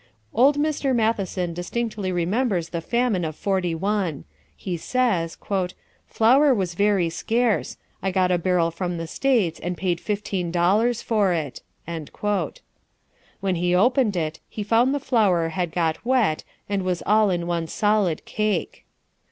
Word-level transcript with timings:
Old 0.33 0.57
Mr. 0.57 0.95
Matheson 0.95 1.53
distinctly 1.53 2.11
remembers 2.11 2.69
the 2.69 2.81
famine 2.81 3.23
of 3.23 3.35
'41. 3.35 4.23
He 4.57 4.75
says: 4.75 5.37
"Flour 6.07 6.53
was 6.55 6.73
very 6.73 7.07
scarce. 7.11 7.77
I 8.01 8.09
got 8.09 8.31
a 8.31 8.39
barrel 8.39 8.71
from 8.71 8.97
the 8.97 9.05
States 9.05 9.59
and 9.59 9.77
paid 9.77 9.99
$15 9.99 11.03
for 11.03 11.33
it." 11.33 11.61
When 13.41 13.55
he 13.57 13.75
opened 13.75 14.15
it 14.17 14.39
he 14.49 14.63
found 14.63 14.95
the 14.95 14.99
flour 14.99 15.49
had 15.49 15.71
got 15.71 16.03
wet 16.03 16.43
and 16.67 16.81
was 16.81 17.03
all 17.05 17.29
in 17.29 17.45
one 17.45 17.67
solid 17.67 18.25
cake. 18.25 18.85